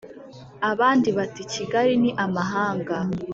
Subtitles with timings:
[0.71, 2.95] abandi bati: "Kigali ni amahanga"